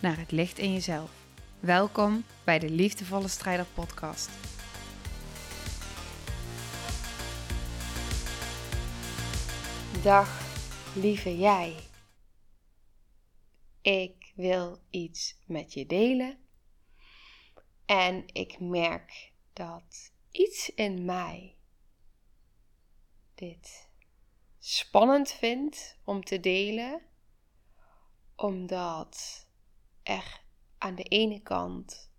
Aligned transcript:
naar 0.00 0.18
het 0.18 0.30
licht 0.30 0.58
in 0.58 0.72
jezelf. 0.72 1.10
Welkom 1.60 2.24
bij 2.44 2.58
de 2.58 2.70
Liefdevolle 2.70 3.28
Strijder 3.28 3.66
Podcast. 3.74 4.30
Dag, 10.02 10.40
lieve 10.94 11.38
jij. 11.38 11.76
Ik 13.80 14.32
wil 14.34 14.78
iets 14.90 15.36
met 15.46 15.72
je 15.72 15.86
delen. 15.86 16.38
En 17.86 18.24
ik 18.32 18.60
merk 18.60 19.32
dat 19.52 20.12
iets 20.30 20.74
in 20.74 21.04
mij 21.04 21.56
dit 23.34 23.88
spannend 24.58 25.32
vindt 25.32 25.98
om 26.04 26.24
te 26.24 26.40
delen, 26.40 27.02
omdat 28.36 29.48
er 30.02 30.42
aan 30.78 30.94
de 30.94 31.02
ene 31.02 31.40
kant 31.40 32.12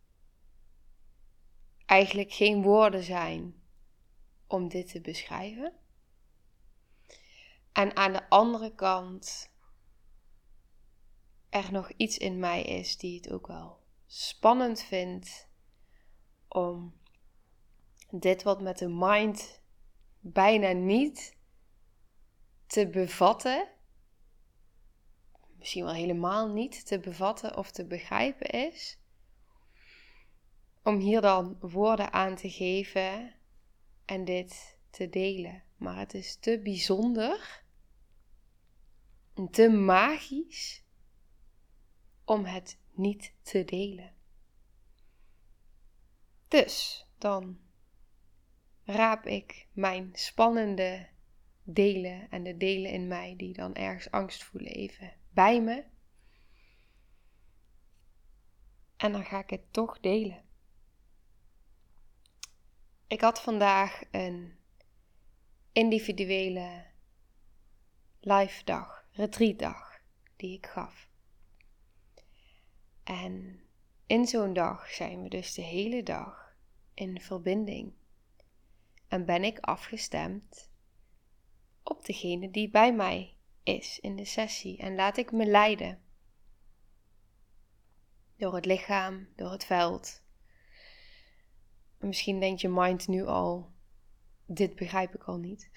eigenlijk 1.85 2.33
geen 2.33 2.61
woorden 2.61 3.03
zijn 3.03 3.63
om 4.47 4.67
dit 4.69 4.91
te 4.91 5.01
beschrijven. 5.01 5.73
En 7.71 7.95
aan 7.95 8.13
de 8.13 8.29
andere 8.29 8.75
kant 8.75 9.51
er 11.49 11.71
nog 11.71 11.91
iets 11.91 12.17
in 12.17 12.39
mij 12.39 12.63
is 12.63 12.97
die 12.97 13.15
het 13.15 13.31
ook 13.31 13.47
wel 13.47 13.79
spannend 14.05 14.81
vindt 14.81 15.49
om 16.47 16.99
dit 18.09 18.43
wat 18.43 18.61
met 18.61 18.77
de 18.77 18.89
mind 18.89 19.61
bijna 20.19 20.71
niet 20.71 21.37
te 22.67 22.87
bevatten, 22.87 23.67
misschien 25.61 25.83
wel 25.83 25.93
helemaal 25.93 26.47
niet 26.47 26.85
te 26.85 26.99
bevatten 26.99 27.57
of 27.57 27.71
te 27.71 27.85
begrijpen 27.85 28.49
is, 28.49 28.99
om 30.83 30.99
hier 30.99 31.21
dan 31.21 31.57
woorden 31.59 32.13
aan 32.13 32.35
te 32.35 32.49
geven 32.49 33.33
en 34.05 34.25
dit 34.25 34.77
te 34.89 35.09
delen. 35.09 35.63
Maar 35.77 35.97
het 35.97 36.13
is 36.13 36.35
te 36.35 36.59
bijzonder 36.63 37.63
en 39.33 39.49
te 39.49 39.69
magisch 39.69 40.83
om 42.25 42.45
het 42.45 42.79
niet 42.91 43.33
te 43.41 43.63
delen. 43.63 44.13
Dus 46.47 47.05
dan 47.17 47.59
raap 48.83 49.25
ik 49.25 49.67
mijn 49.71 50.09
spannende 50.13 51.07
delen 51.63 52.29
en 52.29 52.43
de 52.43 52.57
delen 52.57 52.91
in 52.91 53.07
mij 53.07 53.33
die 53.37 53.53
dan 53.53 53.75
ergens 53.75 54.11
angst 54.11 54.43
voelen 54.43 54.71
even 54.71 55.19
bij 55.33 55.61
me. 55.61 55.83
En 58.97 59.11
dan 59.11 59.25
ga 59.25 59.39
ik 59.39 59.49
het 59.49 59.73
toch 59.73 59.99
delen. 59.99 60.43
Ik 63.07 63.21
had 63.21 63.41
vandaag 63.41 64.01
een 64.11 64.55
individuele 65.71 66.85
live 68.19 68.63
dag, 68.63 69.05
retreat 69.11 69.59
dag, 69.59 69.99
die 70.35 70.57
ik 70.57 70.65
gaf. 70.65 71.09
En 73.03 73.63
in 74.05 74.25
zo'n 74.25 74.53
dag 74.53 74.91
zijn 74.91 75.21
we 75.21 75.29
dus 75.29 75.53
de 75.53 75.61
hele 75.61 76.03
dag 76.03 76.55
in 76.93 77.21
verbinding. 77.21 77.93
En 79.07 79.25
ben 79.25 79.43
ik 79.43 79.59
afgestemd 79.59 80.71
op 81.83 82.05
degene 82.05 82.51
die 82.51 82.69
bij 82.69 82.95
mij 82.95 83.35
is 83.63 83.99
in 83.99 84.15
de 84.15 84.25
sessie. 84.25 84.77
En 84.77 84.95
laat 84.95 85.17
ik 85.17 85.31
me 85.31 85.45
leiden. 85.45 86.01
Door 88.37 88.55
het 88.55 88.65
lichaam, 88.65 89.27
door 89.35 89.51
het 89.51 89.65
veld. 89.65 90.21
misschien 91.97 92.39
denkt 92.39 92.61
je 92.61 92.69
mind 92.69 93.07
nu 93.07 93.25
al: 93.25 93.71
dit 94.45 94.75
begrijp 94.75 95.15
ik 95.15 95.23
al 95.23 95.37
niet. 95.37 95.69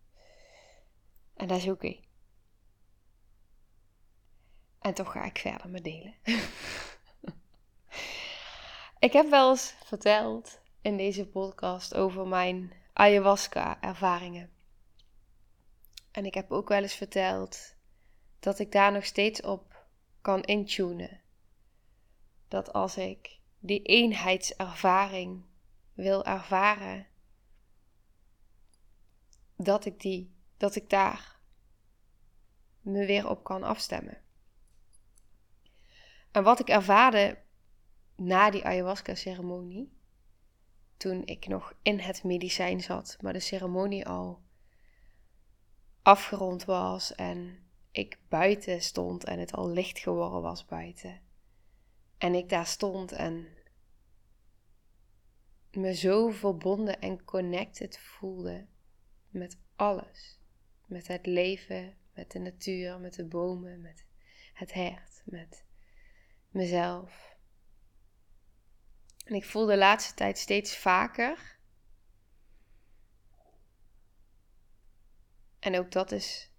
en 1.40 1.46
dat 1.46 1.58
is 1.58 1.68
oké. 1.68 1.96
En 4.80 4.94
toch 4.94 5.12
ga 5.12 5.24
ik 5.24 5.38
verder 5.38 5.68
met 5.68 5.84
delen. 5.84 6.14
ik 8.98 9.12
heb 9.12 9.30
wel 9.30 9.50
eens 9.50 9.74
verteld 9.84 10.60
in 10.80 10.96
deze 10.96 11.26
podcast 11.26 11.94
over 11.94 12.26
mijn 12.26 12.72
ayahuasca-ervaringen. 12.92 14.50
En 16.10 16.24
ik 16.24 16.34
heb 16.34 16.50
ook 16.50 16.68
wel 16.68 16.82
eens 16.82 16.94
verteld 16.94 17.74
dat 18.40 18.58
ik 18.58 18.72
daar 18.72 18.92
nog 18.92 19.04
steeds 19.04 19.42
op 19.42 19.86
kan 20.20 20.42
intunen. 20.42 21.20
Dat 22.48 22.72
als 22.72 22.96
ik 22.96 23.38
die 23.58 23.82
eenheidservaring 23.82 25.44
wil 25.94 26.24
ervaren, 26.24 27.06
dat 29.56 29.84
ik 29.84 30.00
die, 30.00 30.34
dat 30.56 30.76
ik 30.76 30.90
daar 30.90 31.38
me 32.80 33.06
weer 33.06 33.28
op 33.28 33.44
kan 33.44 33.62
afstemmen. 33.62 34.22
En 36.30 36.42
wat 36.42 36.60
ik 36.60 36.68
ervaarde 36.68 37.38
na 38.16 38.50
die 38.50 38.64
ayahuasca-ceremonie, 38.64 39.92
toen 40.96 41.24
ik 41.24 41.46
nog 41.46 41.74
in 41.82 41.98
het 41.98 42.24
medicijn 42.24 42.80
zat, 42.80 43.16
maar 43.20 43.32
de 43.32 43.40
ceremonie 43.40 44.06
al 44.06 44.42
afgerond 46.02 46.64
was 46.64 47.14
en 47.14 47.58
ik 47.90 48.18
buiten 48.28 48.82
stond 48.82 49.24
en 49.24 49.38
het 49.38 49.52
al 49.52 49.68
licht 49.68 49.98
geworden 49.98 50.42
was 50.42 50.64
buiten. 50.64 51.20
En 52.18 52.34
ik 52.34 52.48
daar 52.48 52.66
stond 52.66 53.12
en 53.12 53.48
me 55.70 55.94
zo 55.94 56.30
verbonden 56.30 57.00
en 57.00 57.24
connected 57.24 57.98
voelde 57.98 58.66
met 59.28 59.58
alles. 59.76 60.38
Met 60.86 61.06
het 61.06 61.26
leven, 61.26 61.96
met 62.14 62.30
de 62.30 62.38
natuur, 62.38 63.00
met 63.00 63.14
de 63.14 63.24
bomen, 63.24 63.80
met 63.80 64.06
het 64.54 64.72
hert, 64.72 65.22
met 65.24 65.64
mezelf. 66.50 67.36
En 69.24 69.34
ik 69.34 69.44
voel 69.44 69.66
de 69.66 69.76
laatste 69.76 70.14
tijd 70.14 70.38
steeds 70.38 70.76
vaker 70.76 71.58
En 75.60 75.78
ook 75.78 75.90
dat 75.90 76.12
is 76.12 76.50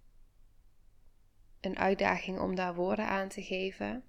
een 1.60 1.78
uitdaging 1.78 2.40
om 2.40 2.54
daar 2.54 2.74
woorden 2.74 3.06
aan 3.06 3.28
te 3.28 3.42
geven. 3.42 4.04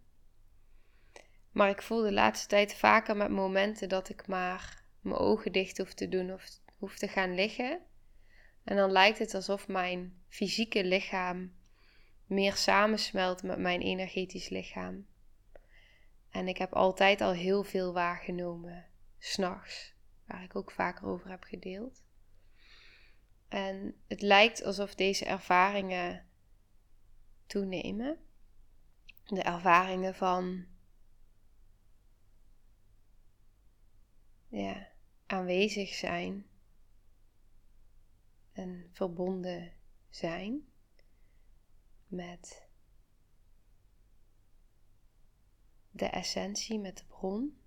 Maar 1.51 1.69
ik 1.69 1.81
voel 1.81 2.01
de 2.01 2.11
laatste 2.11 2.47
tijd 2.47 2.75
vaker 2.75 3.17
met 3.17 3.29
momenten 3.29 3.89
dat 3.89 4.09
ik 4.09 4.27
maar 4.27 4.83
mijn 5.01 5.15
ogen 5.15 5.51
dicht 5.51 5.77
hoef 5.77 5.93
te 5.93 6.09
doen 6.09 6.33
of 6.33 6.45
hoef 6.77 6.97
te 6.97 7.07
gaan 7.07 7.35
liggen. 7.35 7.81
En 8.63 8.75
dan 8.75 8.91
lijkt 8.91 9.19
het 9.19 9.33
alsof 9.33 9.67
mijn 9.67 10.23
fysieke 10.27 10.83
lichaam 10.83 11.53
meer 12.25 12.55
samensmelt 12.55 13.43
met 13.43 13.57
mijn 13.57 13.81
energetisch 13.81 14.49
lichaam. 14.49 15.05
En 16.29 16.47
ik 16.47 16.57
heb 16.57 16.73
altijd 16.73 17.21
al 17.21 17.31
heel 17.31 17.63
veel 17.63 17.93
waargenomen, 17.93 18.85
s'nachts, 19.19 19.93
waar 20.25 20.43
ik 20.43 20.55
ook 20.55 20.71
vaker 20.71 21.07
over 21.07 21.29
heb 21.29 21.43
gedeeld. 21.43 22.02
En 23.53 23.95
het 24.07 24.21
lijkt 24.21 24.63
alsof 24.63 24.95
deze 24.95 25.25
ervaringen 25.25 26.25
toenemen. 27.45 28.17
De 29.25 29.41
ervaringen 29.41 30.15
van 30.15 30.65
ja, 34.47 34.87
aanwezig 35.25 35.93
zijn 35.93 36.45
en 38.51 38.89
verbonden 38.91 39.71
zijn 40.09 40.67
met 42.07 42.67
de 45.91 46.05
essentie, 46.05 46.79
met 46.79 46.97
de 46.97 47.05
bron. 47.05 47.61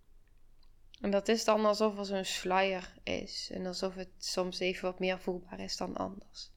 En 1.01 1.11
dat 1.11 1.29
is 1.29 1.45
dan 1.45 1.65
alsof 1.65 1.99
er 1.99 2.05
zo'n 2.05 2.25
sluier 2.25 2.95
is. 3.03 3.51
En 3.51 3.67
alsof 3.67 3.95
het 3.95 4.11
soms 4.19 4.59
even 4.59 4.83
wat 4.83 4.99
meer 4.99 5.21
voelbaar 5.21 5.61
is 5.61 5.77
dan 5.77 5.97
anders. 5.97 6.51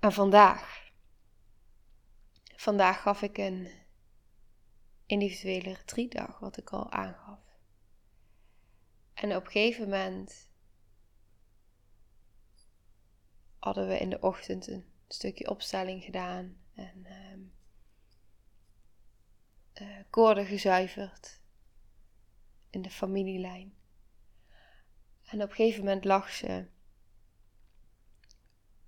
En 0.00 0.12
vandaag, 0.12 0.90
vandaag 2.56 3.02
gaf 3.02 3.22
ik 3.22 3.38
een 3.38 3.68
individuele 5.06 5.72
retreatdag, 5.74 6.38
wat 6.38 6.56
ik 6.56 6.70
al 6.70 6.90
aangaf. 6.90 7.40
En 9.14 9.36
op 9.36 9.44
een 9.44 9.50
gegeven 9.50 9.82
moment 9.82 10.50
hadden 13.58 13.88
we 13.88 13.98
in 13.98 14.10
de 14.10 14.20
ochtend 14.20 14.66
een 14.66 14.84
stukje 15.08 15.50
opstelling 15.50 16.04
gedaan 16.04 16.56
en 16.74 17.06
um, 17.06 17.52
koorden 20.10 20.46
gezuiverd 20.46 21.42
in 22.74 22.82
de 22.82 22.90
familielijn. 22.90 23.74
En 25.24 25.42
op 25.42 25.48
een 25.48 25.54
gegeven 25.54 25.84
moment 25.84 26.04
lag 26.04 26.30
ze 26.30 26.66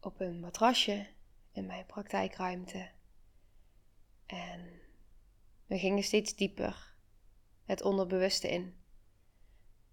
op 0.00 0.20
een 0.20 0.40
matrasje 0.40 1.06
in 1.52 1.66
mijn 1.66 1.86
praktijkruimte. 1.86 2.90
En 4.26 4.80
we 5.66 5.78
gingen 5.78 6.02
steeds 6.02 6.34
dieper 6.34 6.94
het 7.64 7.82
onderbewuste 7.82 8.48
in. 8.48 8.76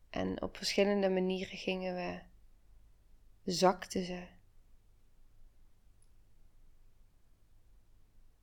En 0.09 0.41
op 0.41 0.57
verschillende 0.57 1.09
manieren 1.09 1.57
gingen 1.57 1.95
we, 1.95 2.21
zakten 3.51 4.05
ze. 4.05 4.27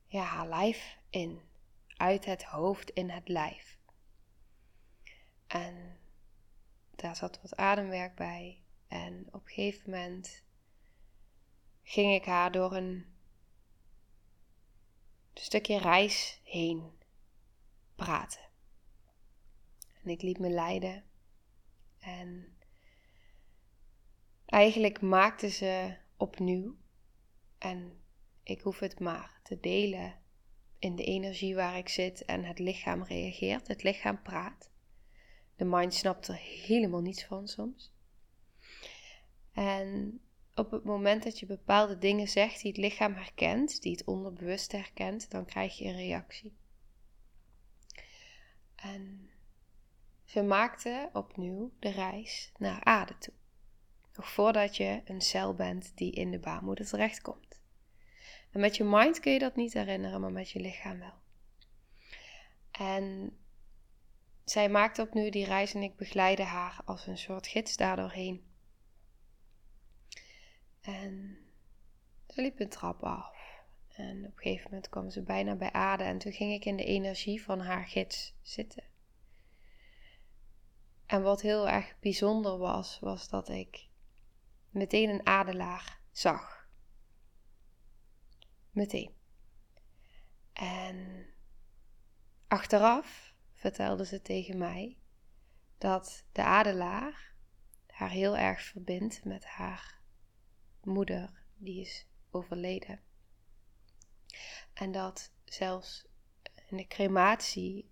Ja, 0.05 0.23
haar 0.23 0.47
lijf 0.47 0.97
in. 1.09 1.41
Uit 1.87 2.25
het 2.25 2.43
hoofd 2.43 2.89
in 2.89 3.09
het 3.09 3.27
lijf. 3.27 3.79
En 5.51 5.99
daar 6.95 7.15
zat 7.15 7.41
wat 7.41 7.55
ademwerk 7.55 8.15
bij. 8.15 8.61
En 8.87 9.27
op 9.27 9.41
een 9.41 9.47
gegeven 9.47 9.89
moment 9.89 10.43
ging 11.83 12.13
ik 12.13 12.25
haar 12.25 12.51
door 12.51 12.75
een 12.75 13.05
stukje 15.33 15.77
reis 15.77 16.41
heen 16.43 16.91
praten. 17.95 18.49
En 20.03 20.09
ik 20.09 20.21
liet 20.21 20.39
me 20.39 20.49
leiden. 20.49 21.03
En 21.99 22.57
eigenlijk 24.45 25.01
maakte 25.01 25.49
ze 25.49 25.97
opnieuw. 26.17 26.77
En 27.57 28.01
ik 28.43 28.61
hoef 28.61 28.79
het 28.79 28.99
maar 28.99 29.39
te 29.43 29.59
delen 29.59 30.19
in 30.79 30.95
de 30.95 31.03
energie 31.03 31.55
waar 31.55 31.77
ik 31.77 31.89
zit 31.89 32.25
en 32.25 32.43
het 32.43 32.59
lichaam 32.59 33.03
reageert. 33.03 33.67
Het 33.67 33.83
lichaam 33.83 34.21
praat. 34.21 34.70
De 35.61 35.67
mind 35.67 35.93
snapt 35.93 36.27
er 36.27 36.35
helemaal 36.35 37.01
niets 37.01 37.25
van 37.25 37.47
soms. 37.47 37.91
En 39.51 40.21
op 40.55 40.71
het 40.71 40.83
moment 40.83 41.23
dat 41.23 41.39
je 41.39 41.45
bepaalde 41.45 41.97
dingen 41.97 42.27
zegt 42.27 42.61
die 42.61 42.71
het 42.71 42.79
lichaam 42.79 43.13
herkent, 43.13 43.81
die 43.81 43.91
het 43.91 44.03
onderbewust 44.03 44.71
herkent, 44.71 45.31
dan 45.31 45.45
krijg 45.45 45.77
je 45.77 45.85
een 45.85 45.95
reactie. 45.95 46.57
En 48.75 49.29
ze 50.25 50.41
maakte 50.41 51.09
opnieuw 51.13 51.71
de 51.79 51.89
reis 51.89 52.51
naar 52.57 52.83
aarde 52.83 53.17
toe. 53.17 53.33
Nog 54.15 54.29
voordat 54.29 54.77
je 54.77 55.01
een 55.05 55.21
cel 55.21 55.53
bent 55.53 55.91
die 55.95 56.11
in 56.11 56.31
de 56.31 56.39
baarmoeder 56.39 56.85
terechtkomt. 56.85 57.61
En 58.51 58.59
met 58.59 58.77
je 58.77 58.83
mind 58.83 59.19
kun 59.19 59.33
je 59.33 59.39
dat 59.39 59.55
niet 59.55 59.73
herinneren, 59.73 60.21
maar 60.21 60.31
met 60.31 60.49
je 60.49 60.59
lichaam 60.59 60.99
wel. 60.99 61.19
En 62.71 63.35
zij 64.43 64.69
maakte 64.69 65.01
opnieuw 65.01 65.29
die 65.29 65.45
reis 65.45 65.73
en 65.73 65.81
ik 65.81 65.95
begeleide 65.95 66.43
haar 66.43 66.81
als 66.85 67.07
een 67.07 67.17
soort 67.17 67.47
gids 67.47 67.77
daardoorheen. 67.77 68.49
En 70.81 71.37
ze 72.27 72.41
liep 72.41 72.59
een 72.59 72.69
trap 72.69 73.03
af. 73.03 73.39
En 73.87 74.17
op 74.17 74.31
een 74.31 74.41
gegeven 74.41 74.63
moment 74.69 74.89
kwam 74.89 75.09
ze 75.09 75.21
bijna 75.21 75.55
bij 75.55 75.71
aarde. 75.71 76.03
En 76.03 76.17
toen 76.17 76.31
ging 76.31 76.53
ik 76.53 76.65
in 76.65 76.75
de 76.75 76.85
energie 76.85 77.43
van 77.43 77.59
haar 77.59 77.87
gids 77.87 78.35
zitten. 78.41 78.83
En 81.05 81.21
wat 81.21 81.41
heel 81.41 81.69
erg 81.69 81.99
bijzonder 81.99 82.57
was, 82.57 82.99
was 82.99 83.29
dat 83.29 83.49
ik 83.49 83.87
meteen 84.69 85.09
een 85.09 85.25
adelaar 85.25 85.99
zag. 86.11 86.69
Meteen. 88.71 89.13
En 90.53 91.25
achteraf 92.47 93.30
vertelde 93.61 94.05
ze 94.05 94.21
tegen 94.21 94.57
mij 94.57 94.97
dat 95.77 96.25
de 96.31 96.43
adelaar 96.43 97.33
haar 97.87 98.09
heel 98.09 98.37
erg 98.37 98.61
verbindt 98.61 99.23
met 99.23 99.45
haar 99.45 100.01
moeder, 100.83 101.43
die 101.57 101.81
is 101.81 102.07
overleden. 102.31 102.99
En 104.73 104.91
dat 104.91 105.31
zelfs 105.45 106.05
in 106.69 106.77
de 106.77 106.87
crematie 106.87 107.89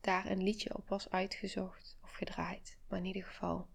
daar 0.00 0.30
een 0.30 0.42
liedje 0.42 0.76
op 0.76 0.88
was 0.88 1.10
uitgezocht 1.10 1.98
of 2.02 2.12
gedraaid, 2.12 2.78
maar 2.88 2.98
in 2.98 3.04
ieder 3.04 3.24
geval 3.24 3.68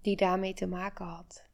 die 0.00 0.16
daarmee 0.16 0.54
te 0.54 0.66
maken 0.66 1.06
had. 1.06 1.44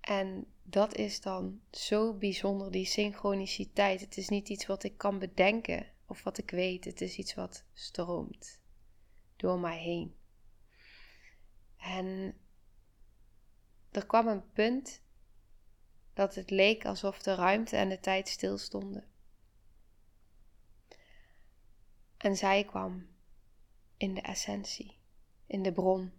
En 0.00 0.46
dat 0.62 0.94
is 0.94 1.20
dan 1.20 1.60
zo 1.70 2.14
bijzonder, 2.14 2.70
die 2.70 2.86
synchroniciteit. 2.86 4.00
Het 4.00 4.16
is 4.16 4.28
niet 4.28 4.48
iets 4.48 4.66
wat 4.66 4.82
ik 4.82 4.98
kan 4.98 5.18
bedenken 5.18 5.92
of 6.12 6.22
wat 6.22 6.38
ik 6.38 6.50
weet. 6.50 6.84
Het 6.84 7.00
is 7.00 7.16
iets 7.16 7.34
wat 7.34 7.64
stroomt 7.72 8.60
door 9.36 9.58
mij 9.58 9.78
heen. 9.78 10.16
En 11.76 12.36
er 13.90 14.06
kwam 14.06 14.26
een 14.28 14.52
punt 14.52 15.02
dat 16.14 16.34
het 16.34 16.50
leek 16.50 16.84
alsof 16.84 17.22
de 17.22 17.34
ruimte 17.34 17.76
en 17.76 17.88
de 17.88 18.00
tijd 18.00 18.28
stilstonden. 18.28 19.10
En 22.16 22.36
zij 22.36 22.64
kwam 22.64 23.06
in 23.96 24.14
de 24.14 24.20
essentie, 24.20 24.98
in 25.46 25.62
de 25.62 25.72
bron. 25.72 26.12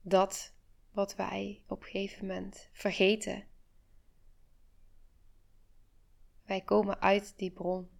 Dat 0.00 0.54
wat 0.90 1.14
wij 1.14 1.64
op 1.66 1.80
een 1.80 1.88
gegeven 1.88 2.26
moment 2.26 2.68
vergeten. 2.72 3.46
Wij 6.44 6.60
komen 6.60 7.00
uit 7.00 7.32
die 7.36 7.50
bron 7.50 7.99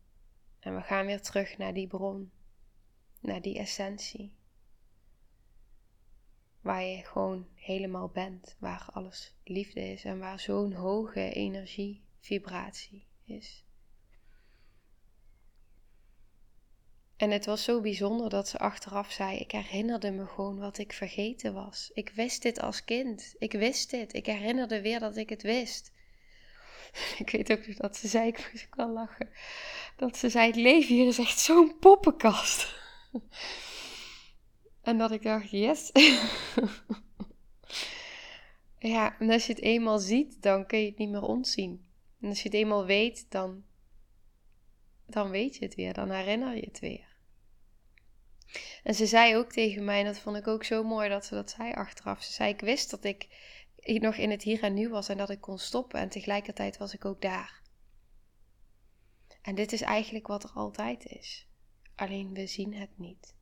en 0.60 0.74
we 0.74 0.82
gaan 0.82 1.06
weer 1.06 1.22
terug 1.22 1.58
naar 1.58 1.74
die 1.74 1.86
bron, 1.86 2.30
naar 3.20 3.40
die 3.40 3.58
essentie. 3.58 4.32
Waar 6.60 6.82
je 6.82 7.04
gewoon 7.04 7.46
helemaal 7.54 8.08
bent, 8.08 8.56
waar 8.58 8.88
alles 8.92 9.34
liefde 9.44 9.80
is 9.92 10.04
en 10.04 10.18
waar 10.18 10.40
zo'n 10.40 10.72
hoge 10.72 11.32
energie, 11.32 12.02
vibratie 12.18 13.06
is. 13.24 13.64
En 17.20 17.30
het 17.30 17.46
was 17.46 17.64
zo 17.64 17.80
bijzonder 17.80 18.28
dat 18.28 18.48
ze 18.48 18.58
achteraf 18.58 19.10
zei: 19.10 19.38
Ik 19.38 19.50
herinnerde 19.50 20.10
me 20.10 20.26
gewoon 20.26 20.58
wat 20.58 20.78
ik 20.78 20.92
vergeten 20.92 21.54
was. 21.54 21.90
Ik 21.94 22.10
wist 22.10 22.42
dit 22.42 22.60
als 22.60 22.84
kind. 22.84 23.34
Ik 23.38 23.52
wist 23.52 23.90
dit. 23.90 24.14
Ik 24.14 24.26
herinnerde 24.26 24.80
weer 24.80 25.00
dat 25.00 25.16
ik 25.16 25.28
het 25.28 25.42
wist. 25.42 25.92
Ik 27.18 27.30
weet 27.30 27.52
ook 27.52 27.76
dat 27.76 27.96
ze 27.96 28.08
zei: 28.08 28.28
Ik 28.28 28.50
moest 28.52 28.68
wel 28.70 28.90
lachen. 28.90 29.30
Dat 29.96 30.16
ze 30.16 30.28
zei: 30.28 30.46
Het 30.46 30.56
leven 30.56 30.94
hier 30.94 31.06
is 31.06 31.18
echt 31.18 31.38
zo'n 31.38 31.78
poppenkast. 31.78 32.68
En 34.82 34.98
dat 34.98 35.10
ik 35.10 35.22
dacht: 35.22 35.50
Yes. 35.50 35.90
ja, 38.78 39.18
en 39.18 39.30
als 39.30 39.46
je 39.46 39.52
het 39.52 39.62
eenmaal 39.62 39.98
ziet, 39.98 40.42
dan 40.42 40.66
kun 40.66 40.78
je 40.78 40.86
het 40.86 40.98
niet 40.98 41.10
meer 41.10 41.22
ontzien. 41.22 41.86
En 42.20 42.28
als 42.28 42.38
je 42.42 42.48
het 42.48 42.56
eenmaal 42.56 42.84
weet, 42.84 43.26
dan, 43.28 43.64
dan 45.06 45.30
weet 45.30 45.56
je 45.56 45.64
het 45.64 45.74
weer. 45.74 45.92
Dan 45.92 46.10
herinner 46.10 46.54
je 46.54 46.64
het 46.64 46.78
weer. 46.78 47.08
En 48.82 48.94
ze 48.94 49.06
zei 49.06 49.36
ook 49.36 49.52
tegen 49.52 49.84
mij, 49.84 49.98
en 49.98 50.04
dat 50.04 50.18
vond 50.18 50.36
ik 50.36 50.46
ook 50.46 50.64
zo 50.64 50.82
mooi 50.82 51.08
dat 51.08 51.24
ze 51.24 51.34
dat 51.34 51.50
zei 51.50 51.72
achteraf. 51.72 52.22
Ze 52.22 52.32
zei: 52.32 52.52
Ik 52.52 52.60
wist 52.60 52.90
dat 52.90 53.04
ik 53.04 53.28
nog 53.82 54.16
in 54.16 54.30
het 54.30 54.42
hier 54.42 54.62
en 54.62 54.74
nu 54.74 54.88
was 54.88 55.08
en 55.08 55.16
dat 55.16 55.30
ik 55.30 55.40
kon 55.40 55.58
stoppen. 55.58 56.00
En 56.00 56.08
tegelijkertijd 56.08 56.76
was 56.76 56.94
ik 56.94 57.04
ook 57.04 57.20
daar. 57.20 57.62
En 59.42 59.54
dit 59.54 59.72
is 59.72 59.80
eigenlijk 59.80 60.26
wat 60.26 60.44
er 60.44 60.50
altijd 60.54 61.06
is. 61.06 61.48
Alleen 61.94 62.32
we 62.32 62.46
zien 62.46 62.74
het 62.74 62.98
niet. 62.98 63.34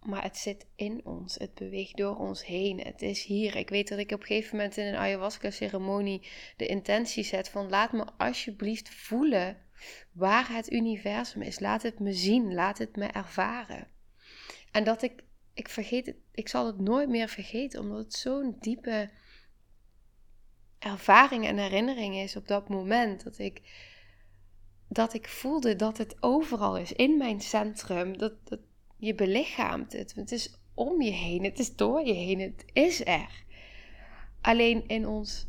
Maar 0.00 0.22
het 0.22 0.36
zit 0.36 0.66
in 0.74 1.04
ons. 1.04 1.34
Het 1.34 1.54
beweegt 1.54 1.96
door 1.96 2.16
ons 2.16 2.46
heen. 2.46 2.80
Het 2.80 3.02
is 3.02 3.24
hier. 3.24 3.56
Ik 3.56 3.68
weet 3.68 3.88
dat 3.88 3.98
ik 3.98 4.12
op 4.12 4.20
een 4.20 4.26
gegeven 4.26 4.56
moment 4.56 4.76
in 4.76 4.86
een 4.86 4.96
ayahuasca-ceremonie 4.96 6.28
de 6.56 6.66
intentie 6.66 7.24
zet 7.24 7.48
van 7.48 7.68
laat 7.68 7.92
me 7.92 8.04
alsjeblieft 8.16 8.88
voelen 8.88 9.56
waar 10.12 10.52
het 10.52 10.72
universum 10.72 11.42
is. 11.42 11.60
Laat 11.60 11.82
het 11.82 11.98
me 11.98 12.12
zien, 12.12 12.54
laat 12.54 12.78
het 12.78 12.96
me 12.96 13.06
ervaren. 13.06 13.88
En 14.70 14.84
dat 14.84 15.02
ik, 15.02 15.24
ik 15.54 15.68
vergeet 15.68 16.06
het, 16.06 16.16
ik 16.38 16.48
zal 16.48 16.66
het 16.66 16.78
nooit 16.78 17.08
meer 17.08 17.28
vergeten, 17.28 17.80
omdat 17.80 17.98
het 17.98 18.14
zo'n 18.14 18.56
diepe 18.60 19.10
ervaring 20.78 21.46
en 21.46 21.58
herinnering 21.58 22.16
is 22.16 22.36
op 22.36 22.48
dat 22.48 22.68
moment. 22.68 23.24
Dat 23.24 23.38
ik, 23.38 23.62
dat 24.88 25.14
ik 25.14 25.28
voelde 25.28 25.76
dat 25.76 25.98
het 25.98 26.16
overal 26.22 26.76
is, 26.76 26.92
in 26.92 27.16
mijn 27.16 27.40
centrum. 27.40 28.18
Dat, 28.18 28.48
dat 28.48 28.60
je 28.96 29.14
belichaamt 29.14 29.92
het. 29.92 30.14
Het 30.14 30.32
is 30.32 30.54
om 30.74 31.02
je 31.02 31.10
heen, 31.10 31.44
het 31.44 31.58
is 31.58 31.76
door 31.76 32.06
je 32.06 32.12
heen, 32.12 32.40
het 32.40 32.64
is 32.72 33.06
er. 33.06 33.44
Alleen 34.40 34.88
in 34.88 35.06
ons 35.06 35.46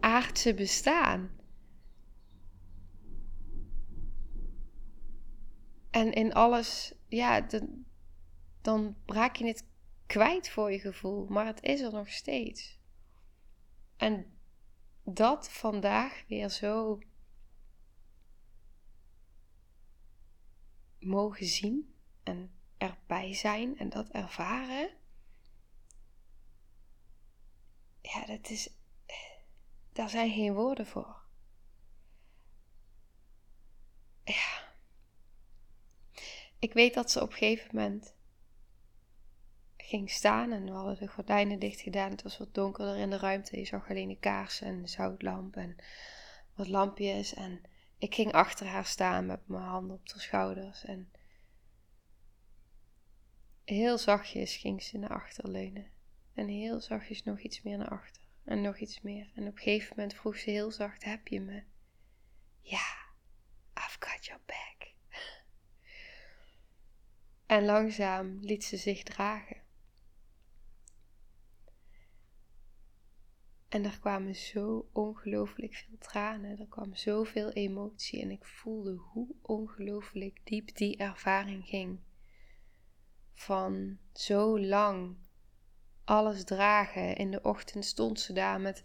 aardse 0.00 0.54
bestaan. 0.54 1.30
En 5.90 6.12
in 6.12 6.32
alles, 6.32 6.94
ja, 7.08 7.40
dan, 7.40 7.84
dan 8.60 8.96
raak 9.06 9.36
je 9.36 9.46
het 9.46 9.68
kwijt 10.10 10.50
voor 10.50 10.72
je 10.72 10.78
gevoel, 10.78 11.26
maar 11.26 11.46
het 11.46 11.62
is 11.62 11.80
er 11.80 11.92
nog 11.92 12.08
steeds. 12.08 12.78
En 13.96 14.38
dat 15.04 15.50
vandaag 15.50 16.24
weer 16.28 16.48
zo 16.48 16.98
mogen 20.98 21.46
zien 21.46 21.94
en 22.22 22.54
erbij 22.78 23.34
zijn 23.34 23.78
en 23.78 23.88
dat 23.88 24.08
ervaren. 24.08 24.90
Ja, 28.00 28.26
dat 28.26 28.50
is. 28.50 28.70
Daar 29.92 30.08
zijn 30.08 30.32
geen 30.32 30.54
woorden 30.54 30.86
voor. 30.86 31.22
Ja. 34.24 34.74
Ik 36.58 36.72
weet 36.72 36.94
dat 36.94 37.10
ze 37.10 37.22
op 37.22 37.30
een 37.30 37.36
gegeven 37.36 37.76
moment 37.76 38.18
ging 39.90 40.10
staan 40.10 40.52
en 40.52 40.64
we 40.64 40.70
hadden 40.70 40.98
de 40.98 41.06
gordijnen 41.06 41.58
dicht 41.58 41.80
gedaan. 41.80 42.10
Het 42.10 42.22
was 42.22 42.38
wat 42.38 42.54
donkerder 42.54 42.96
in 42.96 43.10
de 43.10 43.18
ruimte. 43.18 43.58
Je 43.58 43.64
zag 43.64 43.90
alleen 43.90 44.08
de 44.08 44.18
kaarsen 44.18 44.66
en 44.66 44.82
de 44.82 44.88
zoutlamp 44.88 45.56
en 45.56 45.76
wat 46.54 46.68
lampjes. 46.68 47.34
En 47.34 47.60
ik 47.98 48.14
ging 48.14 48.32
achter 48.32 48.66
haar 48.66 48.84
staan 48.84 49.26
met 49.26 49.48
mijn 49.48 49.62
handen 49.62 49.96
op 49.96 50.10
haar 50.10 50.20
schouders. 50.20 50.84
En 50.84 51.12
heel 53.64 53.98
zachtjes 53.98 54.56
ging 54.56 54.82
ze 54.82 54.98
naar 54.98 55.10
achter 55.10 55.50
leunen. 55.50 55.90
En 56.34 56.48
heel 56.48 56.80
zachtjes 56.80 57.22
nog 57.22 57.40
iets 57.40 57.62
meer 57.62 57.78
naar 57.78 57.90
achter. 57.90 58.22
En 58.44 58.60
nog 58.60 58.78
iets 58.78 59.00
meer. 59.00 59.30
En 59.34 59.46
op 59.46 59.52
een 59.52 59.62
gegeven 59.62 59.94
moment 59.96 60.14
vroeg 60.14 60.38
ze 60.38 60.50
heel 60.50 60.70
zacht: 60.70 61.04
Heb 61.04 61.28
je 61.28 61.40
me? 61.40 61.62
Ja, 62.60 62.96
I've 63.74 63.96
got 63.98 64.26
your 64.26 64.40
back. 64.46 64.88
En 67.46 67.64
langzaam 67.64 68.38
liet 68.40 68.64
ze 68.64 68.76
zich 68.76 69.02
dragen. 69.02 69.59
En 73.70 73.84
er 73.84 73.98
kwamen 74.00 74.34
zo 74.34 74.88
ongelooflijk 74.92 75.74
veel 75.74 75.98
tranen, 75.98 76.58
er 76.58 76.66
kwam 76.68 76.94
zoveel 76.94 77.50
emotie 77.50 78.22
en 78.22 78.30
ik 78.30 78.44
voelde 78.44 78.92
hoe 78.92 79.34
ongelooflijk 79.42 80.40
diep 80.44 80.76
die 80.76 80.96
ervaring 80.96 81.64
ging. 81.64 82.00
Van 83.34 83.98
zo 84.12 84.60
lang 84.60 85.16
alles 86.04 86.44
dragen. 86.44 87.16
In 87.16 87.30
de 87.30 87.42
ochtend 87.42 87.84
stond 87.84 88.20
ze 88.20 88.32
daar 88.32 88.60
met, 88.60 88.82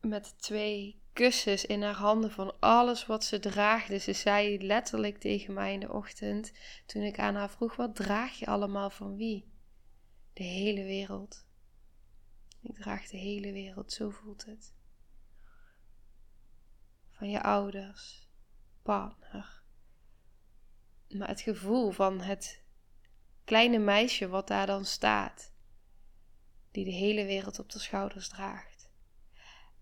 met 0.00 0.38
twee 0.38 1.00
kussens 1.12 1.66
in 1.66 1.82
haar 1.82 1.94
handen 1.94 2.30
van 2.30 2.60
alles 2.60 3.06
wat 3.06 3.24
ze 3.24 3.38
draagde. 3.38 3.98
Ze 3.98 4.12
zei 4.12 4.66
letterlijk 4.66 5.18
tegen 5.18 5.54
mij 5.54 5.72
in 5.72 5.80
de 5.80 5.92
ochtend, 5.92 6.52
toen 6.86 7.02
ik 7.02 7.18
aan 7.18 7.34
haar 7.34 7.50
vroeg: 7.50 7.76
Wat 7.76 7.96
draag 7.96 8.38
je 8.38 8.46
allemaal 8.46 8.90
van 8.90 9.16
wie? 9.16 9.52
De 10.32 10.42
hele 10.42 10.84
wereld. 10.84 11.46
Ik 12.60 12.74
draag 12.74 13.08
de 13.08 13.16
hele 13.16 13.52
wereld, 13.52 13.92
zo 13.92 14.10
voelt 14.10 14.44
het. 14.44 14.74
Van 17.10 17.30
je 17.30 17.42
ouders, 17.42 18.28
partner. 18.82 19.62
Maar 21.08 21.28
het 21.28 21.40
gevoel 21.40 21.90
van 21.90 22.20
het 22.20 22.62
kleine 23.44 23.78
meisje 23.78 24.28
wat 24.28 24.48
daar 24.48 24.66
dan 24.66 24.84
staat, 24.84 25.52
die 26.70 26.84
de 26.84 26.90
hele 26.90 27.24
wereld 27.24 27.58
op 27.58 27.70
de 27.70 27.78
schouders 27.78 28.28
draagt. 28.28 28.90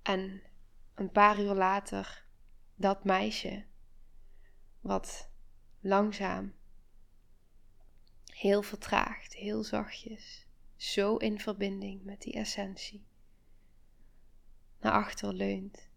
En 0.03 0.43
een 0.95 1.11
paar 1.11 1.41
uur 1.41 1.55
later 1.55 2.25
dat 2.75 3.05
meisje, 3.05 3.65
wat 4.81 5.31
langzaam, 5.81 6.55
heel 8.25 8.63
vertraagd, 8.63 9.35
heel 9.35 9.65
zachtjes, 9.65 10.46
zo 10.77 11.17
in 11.17 11.41
verbinding 11.41 12.05
met 12.05 12.23
die 12.23 12.33
essentie. 12.33 13.07
Naar 14.81 14.93
achter 14.93 15.33
leunt. 15.33 15.89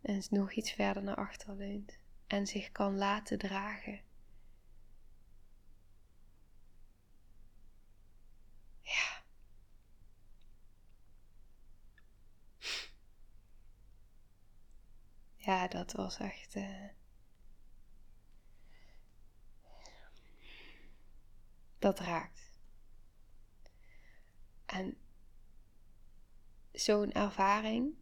En 0.00 0.22
nog 0.30 0.52
iets 0.52 0.72
verder 0.72 1.02
naar 1.02 1.16
achter 1.16 1.54
leunt. 1.54 1.98
En 2.26 2.46
zich 2.46 2.72
kan 2.72 2.96
laten 2.96 3.38
dragen. 3.38 4.00
Ja. 8.80 9.22
Ja, 15.36 15.68
dat 15.68 15.92
was 15.92 16.18
echt. 16.18 16.56
Uh... 16.56 16.88
dat 21.78 22.00
raakt. 22.00 22.45
En 24.76 24.96
zo'n 26.72 27.12
ervaring 27.12 27.94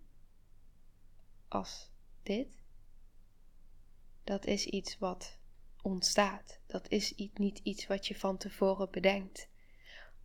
als 1.49 1.91
dit, 2.23 2.59
dat 4.25 4.47
is 4.47 4.67
iets 4.67 4.99
wat 4.99 5.39
ontstaat. 5.83 6.61
Dat 6.67 6.89
is 6.89 7.15
niet 7.35 7.59
iets 7.59 7.87
wat 7.87 8.07
je 8.07 8.15
van 8.19 8.37
tevoren 8.37 8.91
bedenkt. 8.91 9.49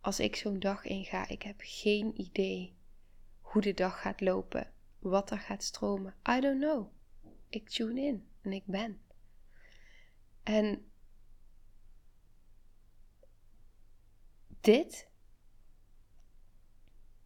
Als 0.00 0.20
ik 0.20 0.36
zo'n 0.36 0.58
dag 0.58 0.84
inga, 0.84 1.28
ik 1.28 1.42
heb 1.42 1.56
geen 1.58 2.20
idee 2.20 2.76
hoe 3.40 3.62
de 3.62 3.74
dag 3.74 4.00
gaat 4.00 4.20
lopen, 4.20 4.72
wat 4.98 5.30
er 5.30 5.38
gaat 5.38 5.62
stromen. 5.62 6.14
I 6.30 6.40
don't 6.40 6.60
know. 6.60 6.92
Ik 7.48 7.68
tune 7.68 8.00
in 8.00 8.28
en 8.40 8.52
ik 8.52 8.64
ben. 8.66 9.02
En 10.42 10.90
dit 14.60 15.09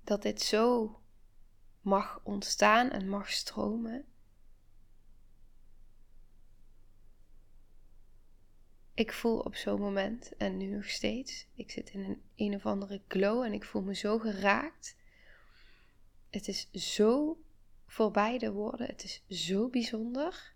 dat 0.04 0.22
dit 0.22 0.42
zo 0.42 0.96
mag 1.80 2.20
ontstaan 2.24 2.90
en 2.90 3.08
mag 3.08 3.30
stromen. 3.30 4.04
Ik 8.94 9.12
voel 9.12 9.38
op 9.38 9.54
zo'n 9.54 9.80
moment, 9.80 10.36
en 10.36 10.56
nu 10.56 10.66
nog 10.66 10.88
steeds, 10.88 11.46
ik 11.54 11.70
zit 11.70 11.90
in 11.90 12.00
een 12.00 12.22
een 12.36 12.54
of 12.54 12.66
andere 12.66 13.02
glow 13.08 13.42
en 13.42 13.52
ik 13.52 13.64
voel 13.64 13.82
me 13.82 13.94
zo 13.94 14.18
geraakt. 14.18 14.96
Het 16.30 16.48
is 16.48 16.70
zo 16.70 17.38
voorbij 17.86 18.38
de 18.38 18.52
woorden, 18.52 18.86
het 18.86 19.04
is 19.04 19.46
zo 19.46 19.68
bijzonder. 19.68 20.54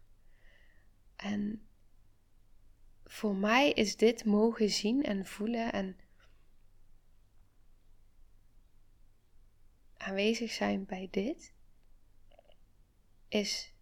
En 1.17 1.69
voor 3.05 3.35
mij 3.35 3.73
is 3.73 3.97
dit 3.97 4.25
mogen 4.25 4.71
zien 4.71 5.03
en 5.03 5.27
voelen 5.27 5.73
en 5.73 5.97
aanwezig 9.99 10.51
zijn 10.51 10.85
bij 10.85 11.09
dit 11.11 11.55
is 13.29 13.75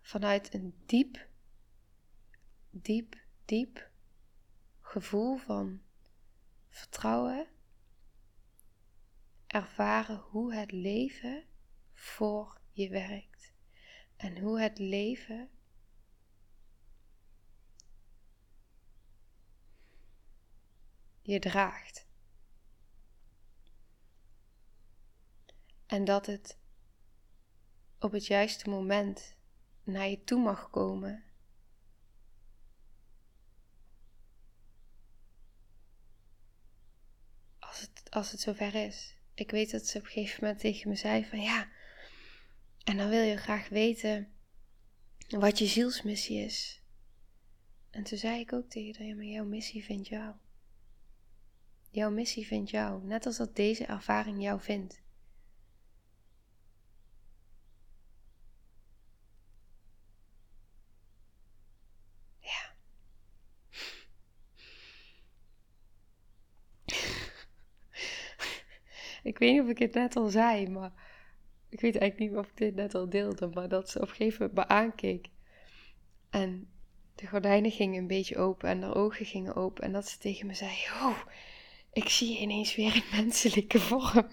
vanuit 0.00 0.54
een 0.54 0.74
diep, 0.86 1.28
diep, 2.70 3.16
diep 3.44 3.90
gevoel 4.80 5.36
van 5.36 5.82
vertrouwen 6.68 7.46
ervaren 9.46 10.18
hoe 10.18 10.54
het 10.54 10.72
leven 10.72 11.44
voor 11.92 12.60
je 12.70 12.88
werkt 12.88 13.52
en 14.16 14.40
hoe 14.40 14.60
het 14.60 14.78
leven 14.78 15.50
je 21.22 21.38
draagt. 21.38 22.05
En 25.86 26.04
dat 26.04 26.26
het 26.26 26.58
op 27.98 28.12
het 28.12 28.26
juiste 28.26 28.70
moment 28.70 29.36
naar 29.84 30.08
je 30.08 30.24
toe 30.24 30.42
mag 30.42 30.70
komen. 30.70 31.24
Als 37.58 37.80
het, 37.80 38.10
als 38.10 38.30
het 38.30 38.40
zover 38.40 38.74
is. 38.74 39.14
Ik 39.34 39.50
weet 39.50 39.70
dat 39.70 39.86
ze 39.86 39.98
op 39.98 40.04
een 40.04 40.10
gegeven 40.10 40.38
moment 40.40 40.60
tegen 40.60 40.88
me 40.88 40.96
zei 40.96 41.24
van 41.24 41.40
ja, 41.40 41.68
en 42.84 42.96
dan 42.96 43.08
wil 43.08 43.22
je 43.22 43.36
graag 43.36 43.68
weten 43.68 44.32
wat 45.28 45.58
je 45.58 45.66
zielsmissie 45.66 46.44
is. 46.44 46.82
En 47.90 48.02
toen 48.02 48.18
zei 48.18 48.40
ik 48.40 48.52
ook 48.52 48.68
tegen 48.68 48.94
haar, 48.96 49.06
ja, 49.06 49.14
maar 49.14 49.24
jouw 49.24 49.44
missie 49.44 49.84
vindt 49.84 50.08
jou. 50.08 50.34
Jouw 51.90 52.10
missie 52.10 52.46
vindt 52.46 52.70
jou, 52.70 53.04
net 53.04 53.26
als 53.26 53.36
dat 53.36 53.56
deze 53.56 53.84
ervaring 53.84 54.42
jou 54.42 54.60
vindt. 54.60 55.02
Ik 69.26 69.38
weet 69.38 69.52
niet 69.52 69.62
of 69.62 69.68
ik 69.68 69.78
het 69.78 69.94
net 69.94 70.16
al 70.16 70.28
zei, 70.28 70.68
maar 70.68 70.92
ik 71.68 71.80
weet 71.80 71.96
eigenlijk 71.96 72.30
niet 72.30 72.40
of 72.40 72.46
ik 72.46 72.56
dit 72.56 72.74
net 72.74 72.94
al 72.94 73.08
deelde, 73.08 73.46
maar 73.46 73.68
dat 73.68 73.90
ze 73.90 74.00
op 74.00 74.08
een 74.08 74.14
gegeven 74.14 74.40
moment 74.46 74.68
me 74.68 74.74
aankeek. 74.74 75.28
En 76.30 76.68
de 77.14 77.26
gordijnen 77.26 77.70
gingen 77.70 77.98
een 77.98 78.06
beetje 78.06 78.38
open 78.38 78.68
en 78.68 78.82
haar 78.82 78.94
ogen 78.94 79.26
gingen 79.26 79.54
open. 79.54 79.84
En 79.84 79.92
dat 79.92 80.08
ze 80.08 80.18
tegen 80.18 80.46
me 80.46 80.54
zei: 80.54 80.70
Oh, 81.02 81.18
ik 81.92 82.08
zie 82.08 82.32
je 82.32 82.38
ineens 82.38 82.74
weer 82.74 82.94
in 82.94 83.04
menselijke 83.12 83.80
vorm. 83.80 84.28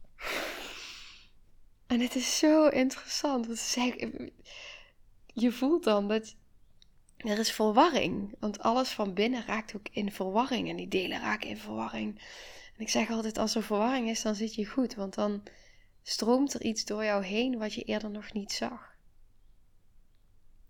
en 1.92 2.00
het 2.00 2.14
is 2.14 2.38
zo 2.38 2.66
interessant. 2.66 3.46
Want 3.46 3.58
ze 3.58 4.30
Je 5.26 5.52
voelt 5.52 5.84
dan 5.84 6.08
dat 6.08 6.36
er 7.16 7.38
is 7.38 7.52
verwarring. 7.52 8.34
Want 8.38 8.58
alles 8.58 8.88
van 8.88 9.14
binnen 9.14 9.46
raakt 9.46 9.76
ook 9.76 9.88
in 9.90 10.12
verwarring. 10.12 10.68
En 10.68 10.76
die 10.76 10.88
delen 10.88 11.20
raken 11.20 11.48
in 11.48 11.58
verwarring. 11.58 12.20
Ik 12.80 12.88
zeg 12.88 13.10
altijd: 13.10 13.38
Als 13.38 13.54
er 13.54 13.62
verwarring 13.62 14.08
is, 14.08 14.22
dan 14.22 14.34
zit 14.34 14.54
je 14.54 14.66
goed. 14.66 14.94
Want 14.94 15.14
dan 15.14 15.42
stroomt 16.02 16.54
er 16.54 16.62
iets 16.62 16.84
door 16.84 17.04
jou 17.04 17.24
heen 17.24 17.58
wat 17.58 17.74
je 17.74 17.82
eerder 17.82 18.10
nog 18.10 18.32
niet 18.32 18.52
zag. 18.52 18.96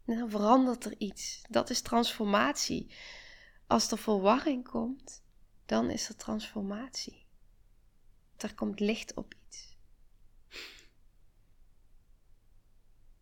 En 0.04 0.18
dan 0.18 0.30
verandert 0.30 0.84
er 0.84 0.94
iets. 0.98 1.42
Dat 1.48 1.70
is 1.70 1.80
transformatie. 1.80 2.94
Als 3.66 3.90
er 3.90 3.98
verwarring 3.98 4.68
komt, 4.68 5.22
dan 5.66 5.90
is 5.90 6.08
er 6.08 6.16
transformatie. 6.16 7.26
Er 8.36 8.54
komt 8.54 8.80
licht 8.80 9.14
op 9.14 9.34
iets. 9.46 9.76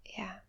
Ja. 0.02 0.44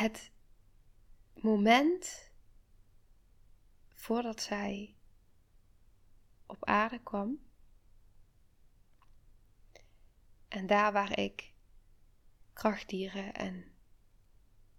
Het 0.00 0.30
moment 1.34 2.30
voordat 3.88 4.42
zij 4.42 4.96
op 6.46 6.64
aarde 6.64 7.02
kwam. 7.02 7.38
En 10.48 10.66
daar 10.66 10.92
waar 10.92 11.18
ik 11.18 11.54
krachtdieren 12.52 13.34
en 13.34 13.72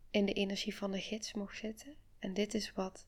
in 0.09 0.25
de 0.25 0.33
energie 0.33 0.75
van 0.75 0.91
de 0.91 1.01
gids 1.01 1.33
mocht 1.33 1.57
zitten. 1.57 1.95
En 2.19 2.33
dit 2.33 2.53
is 2.53 2.73
wat 2.73 3.07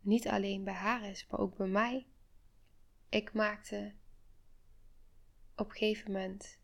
niet 0.00 0.28
alleen 0.28 0.64
bij 0.64 0.74
haar 0.74 1.02
is, 1.02 1.26
maar 1.26 1.40
ook 1.40 1.56
bij 1.56 1.68
mij. 1.68 2.06
Ik 3.08 3.32
maakte 3.32 3.94
op 5.56 5.66
een 5.66 5.76
gegeven 5.76 6.12
moment 6.12 6.62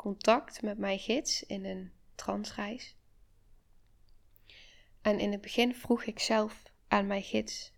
contact 0.00 0.62
met 0.62 0.78
mijn 0.78 0.98
gids 0.98 1.42
in 1.42 1.64
een 1.64 1.92
transreis. 2.14 2.96
En 5.00 5.18
in 5.18 5.32
het 5.32 5.40
begin 5.40 5.74
vroeg 5.74 6.04
ik 6.04 6.18
zelf 6.18 6.62
aan 6.88 7.06
mijn 7.06 7.22
gids 7.22 7.72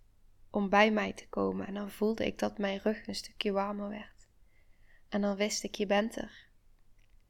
om 0.50 0.68
bij 0.68 0.90
mij 0.90 1.12
te 1.12 1.28
komen. 1.28 1.66
En 1.66 1.74
dan 1.74 1.90
voelde 1.90 2.26
ik 2.26 2.38
dat 2.38 2.58
mijn 2.58 2.78
rug 2.78 3.06
een 3.06 3.14
stukje 3.14 3.52
warmer 3.52 3.88
werd. 3.88 4.28
En 5.08 5.20
dan 5.20 5.36
wist 5.36 5.64
ik, 5.64 5.74
je 5.74 5.86
bent 5.86 6.16
er. 6.16 6.48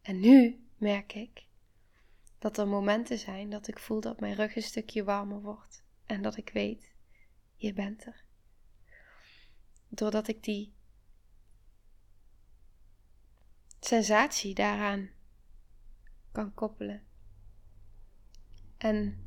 En 0.03 0.21
nu 0.21 0.67
merk 0.77 1.15
ik 1.15 1.47
dat 2.39 2.59
er 2.59 2.69
momenten 2.69 3.19
zijn 3.19 3.51
dat 3.51 3.69
ik 3.69 3.79
voel 3.79 4.01
dat 4.01 4.21
mijn 4.21 4.35
rug 4.35 4.57
een 4.57 4.63
stukje 4.63 5.05
warmer 5.05 5.41
wordt. 5.41 5.85
En 6.07 6.23
dat 6.23 6.37
ik 6.37 6.51
weet, 6.53 6.93
je 7.57 7.73
bent 7.73 8.07
er. 8.07 8.25
Doordat 9.89 10.29
ik 10.29 10.43
die 10.43 10.75
sensatie 13.85 14.55
daaraan 14.55 15.11
kan 16.33 16.55
koppelen. 16.55 17.03
En 18.77 19.26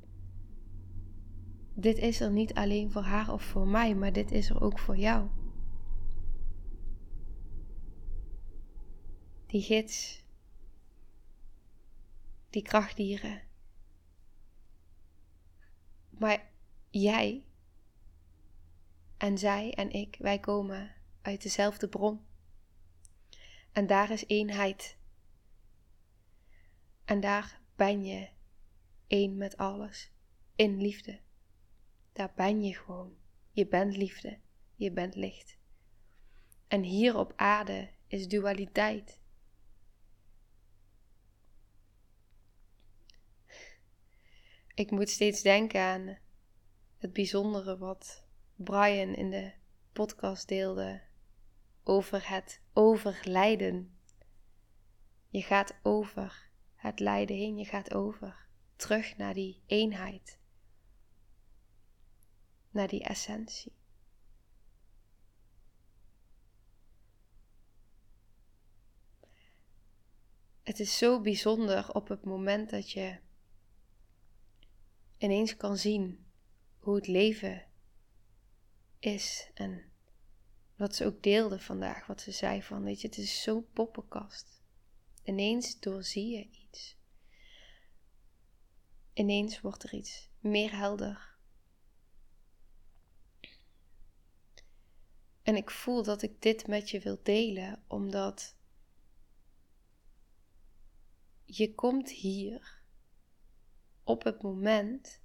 dit 1.73 1.97
is 1.97 2.19
er 2.19 2.32
niet 2.32 2.53
alleen 2.53 2.91
voor 2.91 3.01
haar 3.01 3.34
of 3.34 3.43
voor 3.43 3.67
mij, 3.67 3.95
maar 3.95 4.13
dit 4.13 4.32
is 4.32 4.49
er 4.49 4.62
ook 4.62 4.79
voor 4.79 4.97
jou. 4.97 5.29
Die 9.45 9.62
gids, 9.62 10.23
die 12.49 12.62
krachtdieren. 12.62 13.41
Maar 16.10 16.51
jij 16.89 17.45
en 19.17 19.38
zij 19.38 19.73
en 19.73 19.91
ik, 19.91 20.15
wij 20.19 20.39
komen 20.39 20.91
uit 21.21 21.41
dezelfde 21.41 21.88
bron. 21.88 22.19
En 23.75 23.88
daar 23.88 24.11
is 24.11 24.23
eenheid. 24.27 24.97
En 27.05 27.19
daar 27.19 27.61
ben 27.75 28.05
je 28.05 28.29
één 29.07 29.38
met 29.38 29.57
alles 29.57 30.11
in 30.55 30.81
liefde. 30.81 31.19
Daar 32.13 32.31
ben 32.35 32.63
je 32.63 32.75
gewoon. 32.75 33.17
Je 33.51 33.67
bent 33.67 33.97
liefde. 33.97 34.39
Je 34.75 34.91
bent 34.91 35.15
licht. 35.15 35.57
En 36.67 36.81
hier 36.83 37.17
op 37.17 37.33
aarde 37.35 37.89
is 38.07 38.27
dualiteit. 38.27 39.19
Ik 44.73 44.91
moet 44.91 45.09
steeds 45.09 45.41
denken 45.41 45.81
aan 45.81 46.17
het 46.97 47.13
bijzondere 47.13 47.77
wat 47.77 48.25
Brian 48.55 49.15
in 49.15 49.29
de 49.29 49.53
podcast 49.93 50.47
deelde 50.47 51.01
over 51.83 52.29
het 52.29 52.63
overlijden. 52.75 53.97
Je 55.29 55.41
gaat 55.41 55.75
over 55.83 56.49
het 56.75 56.99
lijden 56.99 57.35
heen, 57.35 57.57
je 57.57 57.65
gaat 57.65 57.93
over 57.93 58.47
terug 58.75 59.17
naar 59.17 59.33
die 59.33 59.61
eenheid 59.65 60.39
naar 62.75 62.88
die 62.88 63.03
essentie. 63.03 63.71
Het 70.63 70.79
is 70.79 70.97
zo 70.97 71.21
bijzonder 71.21 71.93
op 71.93 72.07
het 72.07 72.23
moment 72.23 72.69
dat 72.69 72.91
je 72.91 73.19
ineens 75.17 75.57
kan 75.57 75.77
zien 75.77 76.25
hoe 76.79 76.95
het 76.95 77.07
leven 77.07 77.65
is. 78.99 79.51
En 79.53 79.91
wat 80.75 80.95
ze 80.95 81.05
ook 81.05 81.23
deelde 81.23 81.59
vandaag, 81.59 82.07
wat 82.07 82.21
ze 82.21 82.31
zei 82.31 82.63
van, 82.63 82.83
weet 82.83 83.01
je, 83.01 83.07
het 83.07 83.17
is 83.17 83.41
zo'n 83.41 83.67
poppenkast. 83.73 84.63
Ineens 85.23 85.79
doorzie 85.79 86.38
je 86.38 86.49
iets. 86.49 86.97
Ineens 89.13 89.61
wordt 89.61 89.83
er 89.83 89.93
iets 89.93 90.29
meer 90.39 90.75
helder. 90.75 91.33
En 95.41 95.55
ik 95.55 95.69
voel 95.71 96.03
dat 96.03 96.21
ik 96.21 96.41
dit 96.41 96.67
met 96.67 96.89
je 96.89 96.99
wil 96.99 97.19
delen, 97.23 97.83
omdat 97.88 98.55
je 101.43 101.75
komt 101.75 102.09
hier 102.09 102.83
op 104.03 104.23
het 104.23 104.41
moment 104.41 105.21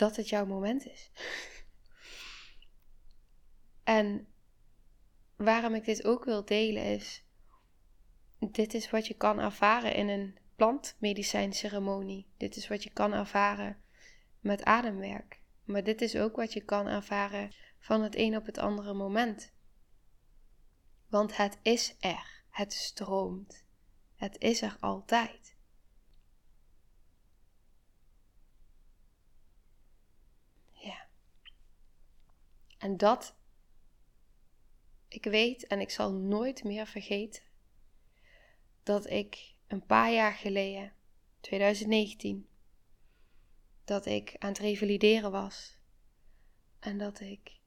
dat 0.00 0.16
het 0.16 0.28
jouw 0.28 0.46
moment 0.46 0.86
is. 0.86 1.10
en 3.84 4.26
waarom 5.36 5.74
ik 5.74 5.84
dit 5.84 6.04
ook 6.04 6.24
wil 6.24 6.44
delen 6.44 6.84
is, 6.84 7.24
dit 8.38 8.74
is 8.74 8.90
wat 8.90 9.06
je 9.06 9.14
kan 9.14 9.38
ervaren 9.38 9.94
in 9.94 10.08
een 10.08 10.38
plantmedicijnceremonie. 10.56 12.26
Dit 12.36 12.56
is 12.56 12.68
wat 12.68 12.82
je 12.82 12.90
kan 12.90 13.12
ervaren 13.12 13.82
met 14.40 14.64
ademwerk. 14.64 15.40
Maar 15.64 15.84
dit 15.84 16.00
is 16.00 16.16
ook 16.16 16.36
wat 16.36 16.52
je 16.52 16.64
kan 16.64 16.86
ervaren 16.86 17.52
van 17.78 18.02
het 18.02 18.16
een 18.16 18.36
op 18.36 18.46
het 18.46 18.58
andere 18.58 18.94
moment. 18.94 19.52
Want 21.08 21.36
het 21.36 21.58
is 21.62 21.96
er, 22.00 22.42
het 22.50 22.72
stroomt, 22.72 23.64
het 24.14 24.38
is 24.38 24.62
er 24.62 24.76
altijd. 24.80 25.58
Ja. 30.72 31.06
En 32.80 32.96
dat, 32.96 33.34
ik 35.08 35.24
weet 35.24 35.66
en 35.66 35.80
ik 35.80 35.90
zal 35.90 36.12
nooit 36.12 36.64
meer 36.64 36.86
vergeten 36.86 37.42
dat 38.82 39.10
ik 39.10 39.54
een 39.66 39.86
paar 39.86 40.12
jaar 40.12 40.32
geleden, 40.32 40.92
2019, 41.40 42.48
dat 43.84 44.06
ik 44.06 44.36
aan 44.38 44.48
het 44.48 44.58
revalideren 44.58 45.30
was. 45.30 45.78
En 46.78 46.98
dat 46.98 47.20
ik 47.20 47.60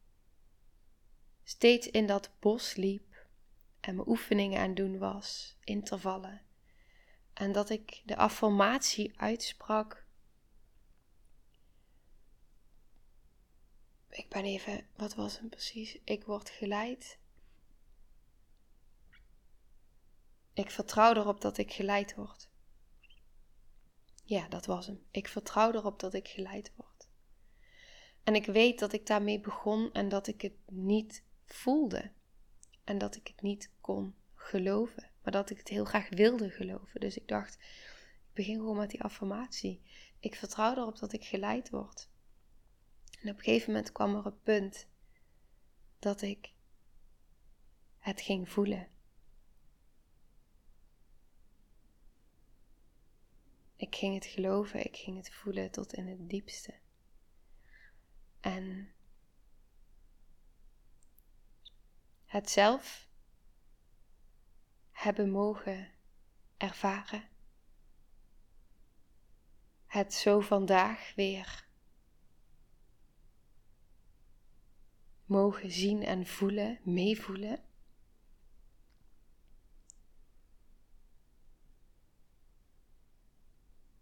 steeds 1.43 1.89
in 1.89 2.05
dat 2.05 2.31
bos 2.39 2.75
liep 2.75 3.27
en 3.79 3.95
mijn 3.95 4.07
oefeningen 4.07 4.59
aan 4.59 4.67
het 4.67 4.75
doen 4.75 4.97
was, 4.97 5.57
intervallen. 5.63 6.41
En 7.33 7.51
dat 7.51 7.69
ik 7.69 8.01
de 8.05 8.15
affirmatie 8.15 9.19
uitsprak. 9.19 10.02
Ik 14.13 14.29
ben 14.29 14.43
even, 14.43 14.87
wat 14.95 15.15
was 15.15 15.39
het 15.39 15.49
precies? 15.49 15.97
Ik 16.03 16.23
word 16.23 16.49
geleid 16.49 17.17
Ik 20.53 20.71
vertrouw 20.71 21.13
erop 21.13 21.41
dat 21.41 21.57
ik 21.57 21.73
geleid 21.73 22.15
word. 22.15 22.49
Ja, 24.23 24.47
dat 24.47 24.65
was 24.65 24.87
hem. 24.87 25.03
Ik 25.11 25.27
vertrouw 25.27 25.71
erop 25.71 25.99
dat 25.99 26.13
ik 26.13 26.27
geleid 26.27 26.71
word. 26.75 27.07
En 28.23 28.35
ik 28.35 28.45
weet 28.45 28.79
dat 28.79 28.93
ik 28.93 29.05
daarmee 29.05 29.39
begon 29.39 29.91
en 29.93 30.09
dat 30.09 30.27
ik 30.27 30.41
het 30.41 30.53
niet 30.65 31.23
voelde. 31.45 32.11
En 32.83 32.97
dat 32.97 33.15
ik 33.15 33.27
het 33.27 33.41
niet 33.41 33.71
kon 33.81 34.15
geloven. 34.35 35.11
Maar 35.23 35.33
dat 35.33 35.49
ik 35.49 35.57
het 35.57 35.67
heel 35.67 35.85
graag 35.85 36.09
wilde 36.09 36.49
geloven. 36.49 36.99
Dus 36.99 37.17
ik 37.17 37.27
dacht, 37.27 37.55
ik 37.55 38.33
begin 38.33 38.55
gewoon 38.55 38.77
met 38.77 38.89
die 38.89 39.03
affirmatie. 39.03 39.81
Ik 40.19 40.35
vertrouw 40.35 40.75
erop 40.75 40.99
dat 40.99 41.13
ik 41.13 41.25
geleid 41.25 41.69
word. 41.69 42.09
En 43.23 43.29
op 43.29 43.37
een 43.37 43.43
gegeven 43.43 43.73
moment 43.73 43.91
kwam 43.91 44.15
er 44.15 44.25
een 44.25 44.41
punt 44.41 44.87
dat 45.99 46.21
ik 46.21 46.53
het 47.99 48.21
ging 48.21 48.49
voelen. 48.49 48.87
Ik 53.75 53.95
ging 53.95 54.13
het 54.13 54.25
geloven, 54.25 54.85
ik 54.85 54.97
ging 54.97 55.17
het 55.17 55.29
voelen 55.33 55.71
tot 55.71 55.93
in 55.93 56.07
het 56.07 56.29
diepste. 56.29 56.73
En 58.39 58.93
het 62.25 62.49
zelf 62.49 63.09
hebben 64.91 65.31
mogen 65.31 65.91
ervaren. 66.57 67.29
Het 69.85 70.13
zo 70.13 70.39
vandaag 70.39 71.15
weer 71.15 71.71
mogen 75.25 75.71
zien 75.71 76.03
en 76.03 76.25
voelen, 76.25 76.79
meevoelen. 76.83 77.63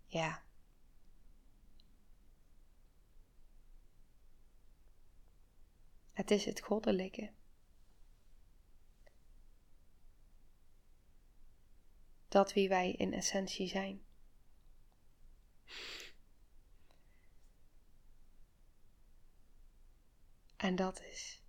Ja. 0.06 0.44
Het 6.14 6.32
is 6.32 6.46
het 6.46 6.62
goddelijke. 6.62 7.32
Dat 12.28 12.54
wie 12.54 12.70
wij 12.70 12.92
in 12.92 13.14
essentie 13.14 13.68
zijn. 13.68 14.02
En 20.62 20.76
dat 20.76 21.02
is 21.02 21.42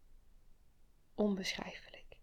onbeschrijfelijk. 1.15 2.17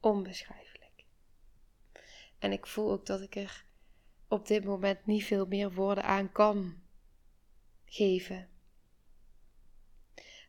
Onbeschrijfelijk. 0.00 1.04
En 2.38 2.52
ik 2.52 2.66
voel 2.66 2.90
ook 2.90 3.06
dat 3.06 3.20
ik 3.20 3.36
er 3.36 3.64
op 4.28 4.46
dit 4.46 4.64
moment 4.64 5.06
niet 5.06 5.24
veel 5.24 5.46
meer 5.46 5.72
woorden 5.72 6.04
aan 6.04 6.32
kan 6.32 6.82
geven. 7.84 8.50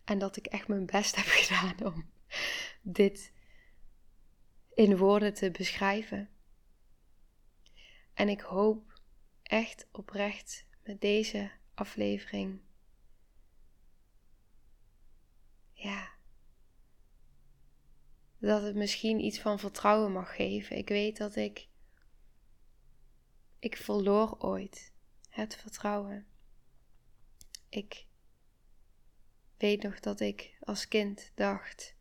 En 0.04 0.20
dat 0.20 0.38
ik 0.38 0.46
echt 0.46 0.68
mijn 0.68 0.86
best 0.86 1.16
heb 1.16 1.26
gedaan 1.42 1.94
om 1.94 2.12
dit 2.82 3.34
in 4.74 4.98
woorden 4.98 5.34
te 5.34 5.52
beschrijven. 5.52 6.30
En 8.14 8.30
ik 8.30 8.42
hoop 8.42 9.00
echt 9.44 9.88
oprecht 9.92 10.72
met 10.84 11.02
deze 11.02 11.52
aflevering. 11.74 12.62
Ja. 15.74 16.12
Dat 18.38 18.62
het 18.62 18.76
misschien 18.76 19.20
iets 19.20 19.40
van 19.40 19.60
vertrouwen 19.60 20.12
mag 20.12 20.36
geven. 20.36 20.78
Ik 20.78 20.90
weet 20.90 21.18
dat 21.18 21.36
ik. 21.36 21.68
Ik 23.60 23.78
verloor 23.78 24.40
ooit 24.40 24.94
het 25.30 25.56
vertrouwen. 25.56 26.28
Ik 27.70 28.06
weet 29.58 29.84
nog 29.84 30.00
dat 30.00 30.20
ik 30.20 30.58
als 30.60 30.88
kind 30.88 31.32
dacht. 31.36 31.96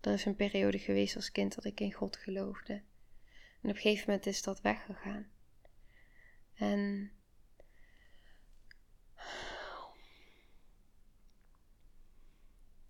Er 0.00 0.12
is 0.12 0.24
een 0.24 0.36
periode 0.36 0.78
geweest 0.78 1.16
als 1.16 1.32
kind 1.32 1.54
dat 1.54 1.64
ik 1.64 1.80
in 1.80 1.92
God 1.92 2.16
geloofde. 2.16 2.72
En 3.62 3.70
op 3.70 3.74
een 3.74 3.76
gegeven 3.76 4.04
moment 4.06 4.26
is 4.26 4.42
dat 4.42 4.60
weggegaan. 4.60 5.30
En 6.54 7.12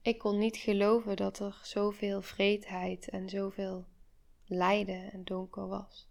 ik 0.08 0.18
kon 0.18 0.38
niet 0.38 0.56
geloven 0.56 1.16
dat 1.16 1.38
er 1.38 1.60
zoveel 1.62 2.22
vreedheid 2.22 3.08
en 3.08 3.28
zoveel 3.28 3.86
lijden 4.44 5.12
en 5.12 5.24
donker 5.24 5.66
was. 5.66 6.08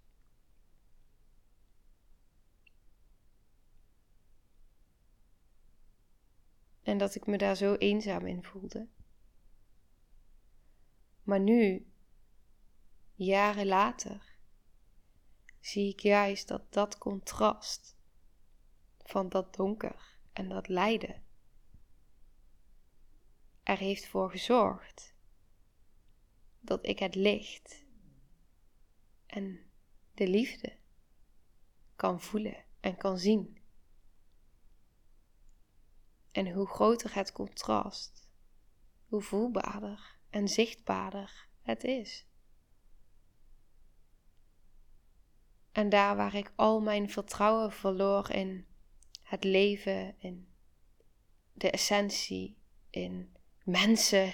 En 6.81 6.97
dat 6.97 7.15
ik 7.15 7.25
me 7.25 7.37
daar 7.37 7.55
zo 7.55 7.73
eenzaam 7.73 8.25
in 8.25 8.43
voelde. 8.43 8.87
Maar 11.23 11.39
nu, 11.39 11.91
jaren 13.15 13.65
later, 13.65 14.35
zie 15.59 15.89
ik 15.89 15.99
juist 15.99 16.47
dat 16.47 16.73
dat 16.73 16.97
contrast 16.97 17.97
van 18.97 19.29
dat 19.29 19.55
donker 19.55 20.17
en 20.33 20.49
dat 20.49 20.67
lijden 20.67 21.25
er 23.67 23.77
heeft 23.77 24.07
voor 24.07 24.29
gezorgd 24.31 25.15
dat 26.59 26.85
ik 26.85 26.99
het 26.99 27.15
licht 27.15 27.85
en 29.25 29.59
de 30.13 30.27
liefde 30.27 30.77
kan 31.95 32.21
voelen 32.21 32.65
en 32.79 32.97
kan 32.97 33.17
zien. 33.17 33.61
En 36.31 36.51
hoe 36.51 36.67
groter 36.67 37.15
het 37.15 37.31
contrast, 37.31 38.29
hoe 39.07 39.21
voelbaarder 39.21 40.19
en 40.29 40.47
zichtbaarder 40.47 41.47
het 41.61 41.83
is. 41.83 42.25
En 45.71 45.89
daar 45.89 46.15
waar 46.15 46.35
ik 46.35 46.53
al 46.55 46.81
mijn 46.81 47.09
vertrouwen 47.09 47.71
verloor 47.71 48.31
in 48.31 48.67
het 49.21 49.43
leven, 49.43 50.19
in 50.19 50.47
de 51.53 51.71
essentie, 51.71 52.57
in 52.89 53.36
mensen. 53.67 54.33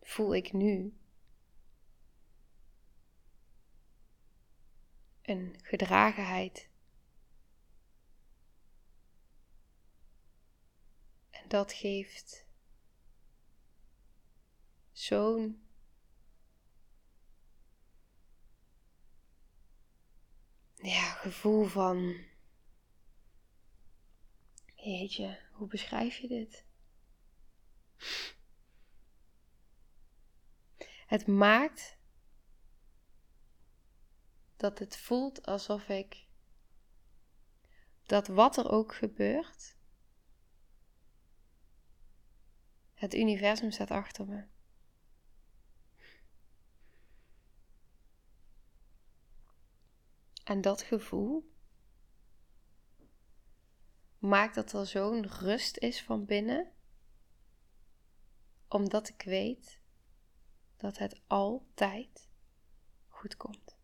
Voel 0.00 0.34
ik 0.34 0.52
nu 0.52 0.98
een 5.22 5.58
gedragenheid. 5.62 6.68
En 11.30 11.48
dat 11.48 11.72
geeft 11.72 12.46
zo'n 14.92 15.68
ja, 20.74 21.12
gevoel 21.12 21.64
van. 21.64 22.28
Jeetje, 24.90 25.38
hoe 25.52 25.66
beschrijf 25.66 26.16
je 26.16 26.28
dit? 26.28 26.64
Het 31.06 31.26
maakt 31.26 31.98
dat 34.56 34.78
het 34.78 34.96
voelt 34.96 35.46
alsof 35.46 35.88
ik 35.88 36.26
dat 38.02 38.26
wat 38.26 38.56
er 38.56 38.70
ook 38.70 38.94
gebeurt, 38.94 39.76
het 42.94 43.14
universum 43.14 43.70
staat 43.70 43.90
achter 43.90 44.26
me. 44.26 44.46
En 50.44 50.60
dat 50.60 50.82
gevoel 50.82 51.52
maakt 54.20 54.54
dat 54.54 54.72
er 54.72 54.86
zo'n 54.86 55.26
rust 55.26 55.76
is 55.76 56.02
van 56.02 56.24
binnen, 56.24 56.72
omdat 58.68 59.08
ik 59.08 59.22
weet 59.22 59.80
dat 60.76 60.98
het 60.98 61.20
altijd 61.26 62.28
goed 63.08 63.36
komt. 63.36 63.76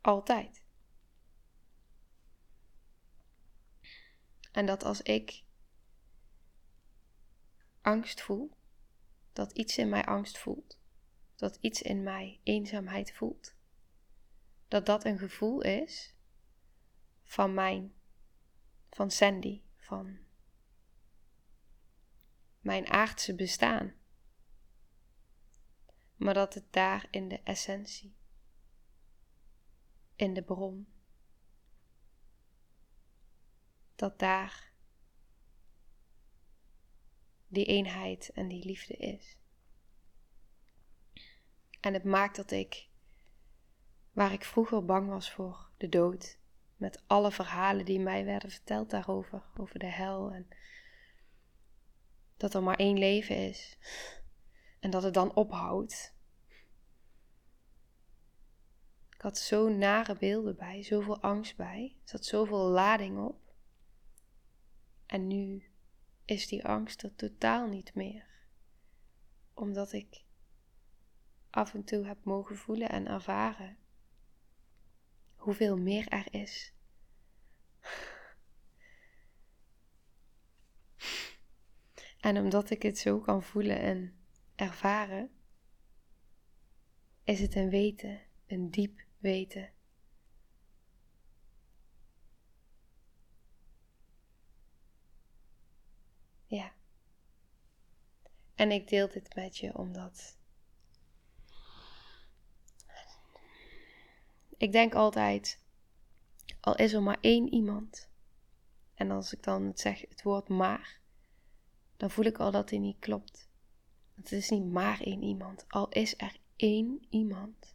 Altijd. 0.00 0.64
En 4.52 4.66
dat 4.66 4.84
als 4.84 5.02
ik 5.02 5.44
angst 7.80 8.20
voel, 8.20 8.56
dat 9.32 9.52
iets 9.52 9.78
in 9.78 9.88
mij 9.88 10.04
angst 10.04 10.38
voelt, 10.38 10.78
dat 11.34 11.56
iets 11.60 11.82
in 11.82 12.02
mij 12.02 12.40
eenzaamheid 12.42 13.12
voelt, 13.12 13.55
dat 14.68 14.86
dat 14.86 15.04
een 15.04 15.18
gevoel 15.18 15.60
is 15.62 16.14
van 17.22 17.54
mijn, 17.54 17.94
van 18.90 19.10
Sandy, 19.10 19.62
van 19.76 20.18
mijn 22.60 22.88
aardse 22.88 23.34
bestaan. 23.34 23.94
Maar 26.16 26.34
dat 26.34 26.54
het 26.54 26.72
daar 26.72 27.06
in 27.10 27.28
de 27.28 27.40
essentie, 27.42 28.16
in 30.14 30.34
de 30.34 30.42
bron, 30.42 30.88
dat 33.94 34.18
daar 34.18 34.72
die 37.48 37.64
eenheid 37.64 38.30
en 38.30 38.48
die 38.48 38.64
liefde 38.64 38.96
is. 38.96 39.36
En 41.80 41.94
het 41.94 42.04
maakt 42.04 42.36
dat 42.36 42.50
ik, 42.50 42.88
waar 44.16 44.32
ik 44.32 44.44
vroeger 44.44 44.84
bang 44.84 45.08
was 45.08 45.32
voor 45.32 45.70
de 45.76 45.88
dood, 45.88 46.38
met 46.76 47.02
alle 47.06 47.30
verhalen 47.30 47.84
die 47.84 48.00
mij 48.00 48.24
werden 48.24 48.50
verteld 48.50 48.90
daarover, 48.90 49.42
over 49.56 49.78
de 49.78 49.86
hel 49.86 50.32
en 50.32 50.48
dat 52.36 52.54
er 52.54 52.62
maar 52.62 52.76
één 52.76 52.98
leven 52.98 53.36
is 53.36 53.78
en 54.80 54.90
dat 54.90 55.02
het 55.02 55.14
dan 55.14 55.34
ophoudt. 55.34 56.14
Ik 59.10 59.20
had 59.20 59.38
zo 59.38 59.68
nare 59.68 60.16
beelden 60.16 60.56
bij, 60.56 60.82
zoveel 60.82 61.20
angst 61.20 61.56
bij, 61.56 61.96
er 62.02 62.08
zat 62.08 62.24
zoveel 62.24 62.68
lading 62.68 63.18
op. 63.18 63.54
En 65.06 65.26
nu 65.26 65.70
is 66.24 66.48
die 66.48 66.64
angst 66.64 67.02
er 67.02 67.14
totaal 67.14 67.66
niet 67.66 67.94
meer, 67.94 68.26
omdat 69.54 69.92
ik 69.92 70.24
af 71.50 71.74
en 71.74 71.84
toe 71.84 72.06
heb 72.06 72.24
mogen 72.24 72.56
voelen 72.56 72.88
en 72.88 73.06
ervaren 73.06 73.84
hoeveel 75.46 75.76
meer 75.76 76.08
er 76.08 76.34
is. 76.34 76.72
En 82.20 82.36
omdat 82.36 82.70
ik 82.70 82.82
het 82.82 82.98
zo 82.98 83.20
kan 83.20 83.42
voelen 83.42 83.80
en 83.80 84.16
ervaren, 84.54 85.30
is 87.24 87.40
het 87.40 87.54
een 87.54 87.70
weten, 87.70 88.20
een 88.46 88.70
diep 88.70 89.04
weten. 89.18 89.72
Ja. 96.46 96.74
En 98.54 98.70
ik 98.70 98.88
deel 98.88 99.08
dit 99.08 99.34
met 99.34 99.56
je 99.56 99.78
omdat 99.78 100.38
ik 104.56 104.72
denk 104.72 104.94
altijd, 104.94 105.64
al 106.60 106.76
is 106.76 106.92
er 106.92 107.02
maar 107.02 107.18
één 107.20 107.52
iemand, 107.52 108.08
en 108.94 109.10
als 109.10 109.32
ik 109.32 109.42
dan 109.42 109.72
zeg 109.74 110.00
het 110.00 110.22
woord 110.22 110.48
maar, 110.48 111.00
dan 111.96 112.10
voel 112.10 112.24
ik 112.24 112.38
al 112.38 112.50
dat 112.50 112.68
die 112.68 112.78
niet 112.78 112.98
klopt. 112.98 113.48
Het 114.14 114.32
is 114.32 114.50
niet 114.50 114.64
maar 114.64 115.00
één 115.00 115.22
iemand, 115.22 115.64
al 115.68 115.88
is 115.88 116.14
er 116.16 116.36
één 116.56 117.06
iemand, 117.10 117.74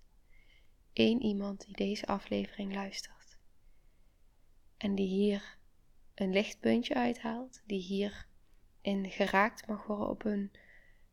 één 0.94 1.22
iemand 1.22 1.65
die 1.65 1.76
deze 1.76 2.08
aflevering 2.08 2.74
luistert 2.74 3.22
en 4.82 4.96
die 4.96 5.08
hier 5.08 5.58
een 6.15 6.32
lichtpuntje 6.32 6.94
uithaalt, 6.94 7.62
die 7.65 7.82
hier 7.82 8.28
in 8.82 9.10
geraakt 9.10 9.67
mag 9.67 9.86
worden 9.86 10.10
op 10.10 10.26
een 10.26 10.52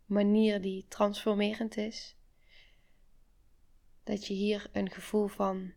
manier 0.07 0.61
die 0.61 0.87
transformerend 0.89 1.77
is, 1.77 2.17
dat 4.09 4.27
je 4.27 4.35
hier 4.35 4.69
een 4.73 4.91
gevoel 4.91 5.27
van 5.27 5.73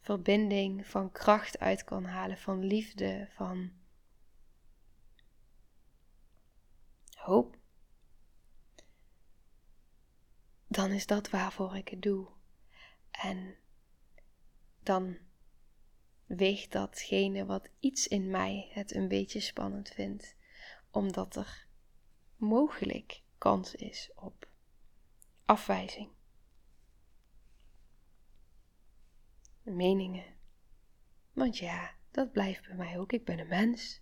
verbinding, 0.00 0.86
van 0.86 1.12
kracht 1.12 1.58
uit 1.58 1.84
kan 1.84 2.04
halen, 2.04 2.38
van 2.38 2.64
liefde, 2.64 3.28
van 3.30 3.72
hoop. 7.14 7.58
Dan 10.66 10.90
is 10.90 11.06
dat 11.06 11.30
waarvoor 11.30 11.76
ik 11.76 11.88
het 11.88 12.02
doe. 12.02 12.28
En 13.10 13.56
dan 14.82 15.18
weegt 16.26 16.72
datgene 16.72 17.46
wat 17.46 17.70
iets 17.80 18.08
in 18.08 18.30
mij 18.30 18.68
het 18.72 18.94
een 18.94 19.08
beetje 19.08 19.40
spannend 19.40 19.88
vindt, 19.88 20.36
omdat 20.90 21.36
er 21.36 21.66
mogelijk 22.36 23.22
kans 23.38 23.74
is 23.74 24.10
op 24.14 24.48
afwijzing. 25.44 26.16
Meningen. 29.76 30.36
Want 31.32 31.58
ja, 31.58 31.94
dat 32.10 32.32
blijft 32.32 32.66
bij 32.66 32.76
mij 32.76 32.98
ook. 32.98 33.12
Ik 33.12 33.24
ben 33.24 33.38
een 33.38 33.48
mens. 33.48 34.00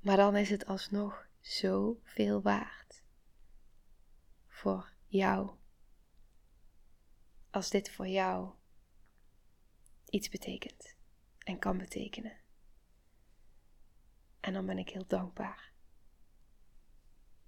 Maar 0.00 0.16
dan 0.16 0.36
is 0.36 0.50
het 0.50 0.66
alsnog 0.66 1.28
zoveel 1.40 2.42
waard 2.42 3.02
voor 4.46 4.92
jou. 5.06 5.58
Als 7.50 7.70
dit 7.70 7.90
voor 7.90 8.08
jou 8.08 8.54
iets 10.04 10.28
betekent 10.28 10.96
en 11.38 11.58
kan 11.58 11.78
betekenen. 11.78 12.38
En 14.40 14.52
dan 14.52 14.66
ben 14.66 14.78
ik 14.78 14.88
heel 14.88 15.06
dankbaar 15.06 15.72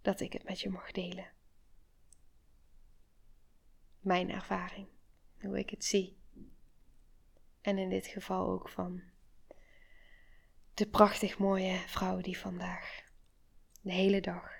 dat 0.00 0.20
ik 0.20 0.32
het 0.32 0.44
met 0.44 0.60
je 0.60 0.70
mag 0.70 0.90
delen. 0.90 1.32
Mijn 4.00 4.30
ervaring 4.30 4.91
hoe 5.42 5.59
ik 5.59 5.70
het 5.70 5.85
zie. 5.85 6.20
En 7.61 7.78
in 7.78 7.88
dit 7.88 8.07
geval 8.07 8.48
ook 8.48 8.68
van 8.68 9.02
de 10.74 10.88
prachtig 10.88 11.38
mooie 11.38 11.78
vrouw 11.78 12.20
die 12.20 12.38
vandaag 12.38 13.05
de 13.81 13.92
hele 13.92 14.20
dag 14.20 14.50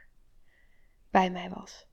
bij 1.11 1.31
mij 1.31 1.51
was. 1.51 1.87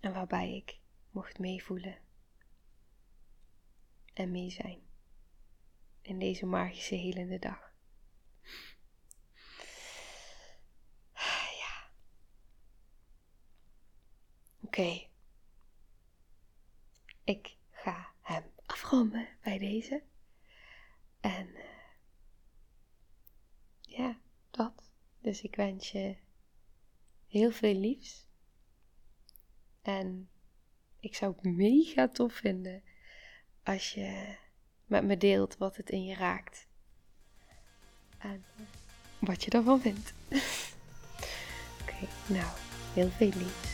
En 0.00 0.12
waarbij 0.12 0.56
ik 0.56 0.80
mocht 1.10 1.38
meevoelen 1.38 1.98
en 4.14 4.30
mee 4.30 4.50
zijn 4.50 4.82
in 6.02 6.18
deze 6.18 6.46
magische 6.46 6.94
helende 6.94 7.38
dag. 7.38 7.72
Ja. 11.58 11.90
Oké 14.60 15.12
ik 17.24 17.56
ga 17.70 18.12
hem 18.20 18.44
afronden 18.66 19.28
bij 19.42 19.58
deze. 19.58 20.02
En 21.20 21.48
uh, 21.48 21.62
ja, 23.80 24.18
dat. 24.50 24.92
Dus 25.20 25.42
ik 25.42 25.56
wens 25.56 25.90
je 25.90 26.16
heel 27.26 27.50
veel 27.50 27.74
liefs. 27.74 28.28
En 29.82 30.28
ik 31.00 31.14
zou 31.14 31.34
het 31.34 31.44
mega 31.44 32.08
tof 32.08 32.32
vinden 32.32 32.82
als 33.62 33.92
je 33.92 34.36
met 34.86 35.04
me 35.04 35.16
deelt 35.16 35.56
wat 35.56 35.76
het 35.76 35.90
in 35.90 36.04
je 36.04 36.14
raakt. 36.14 36.66
En 38.18 38.44
wat 39.18 39.44
je 39.44 39.50
ervan 39.50 39.80
vindt. 39.80 40.14
Oké, 41.82 42.06
nou, 42.26 42.58
heel 42.94 43.10
veel 43.10 43.30
liefs. 43.34 43.73